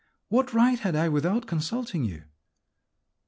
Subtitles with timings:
[0.29, 2.23] What right had I without consulting you?"